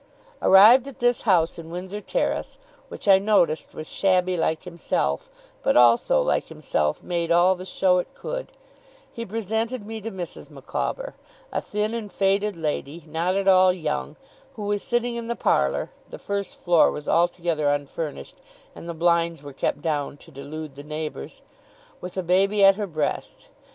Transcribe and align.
Arrived 0.41 0.87
at 0.87 0.97
this 0.97 1.21
house 1.29 1.59
in 1.59 1.69
Windsor 1.69 2.01
Terrace 2.01 2.57
(which 2.89 3.07
I 3.07 3.19
noticed 3.19 3.75
was 3.75 3.85
shabby 3.85 4.35
like 4.35 4.63
himself, 4.63 5.29
but 5.61 5.77
also, 5.77 6.19
like 6.23 6.47
himself, 6.47 7.03
made 7.03 7.31
all 7.31 7.53
the 7.53 7.67
show 7.67 7.99
it 7.99 8.15
could), 8.15 8.51
he 9.13 9.27
presented 9.27 9.85
me 9.85 10.01
to 10.01 10.09
Mrs. 10.09 10.49
Micawber, 10.49 11.13
a 11.53 11.61
thin 11.61 11.93
and 11.93 12.11
faded 12.11 12.55
lady, 12.55 13.03
not 13.05 13.35
at 13.35 13.47
all 13.47 13.71
young, 13.71 14.15
who 14.55 14.63
was 14.63 14.81
sitting 14.81 15.17
in 15.17 15.27
the 15.27 15.35
parlour 15.35 15.91
(the 16.09 16.17
first 16.17 16.59
floor 16.59 16.89
was 16.89 17.07
altogether 17.07 17.69
unfurnished, 17.69 18.37
and 18.73 18.89
the 18.89 18.95
blinds 18.95 19.43
were 19.43 19.53
kept 19.53 19.83
down 19.83 20.17
to 20.17 20.31
delude 20.31 20.73
the 20.73 20.81
neighbours), 20.81 21.43
with 22.01 22.17
a 22.17 22.23
baby 22.23 22.65
at 22.65 22.75
her 22.75 22.87
breast. 22.87 23.49